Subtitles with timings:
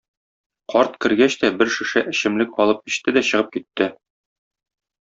[0.73, 3.93] Карт кергәч тә бер шешә эчемлек алып эчте дә чыгып китте.